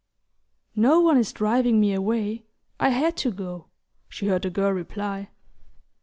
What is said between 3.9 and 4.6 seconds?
she heard the